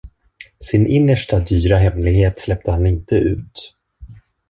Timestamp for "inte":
2.87-3.15